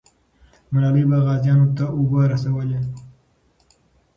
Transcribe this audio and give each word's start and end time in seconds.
ملالۍ 0.71 1.03
به 1.09 1.17
غازیانو 1.25 1.67
ته 1.77 1.85
اوبه 1.95 2.21
رسولې. 2.33 2.79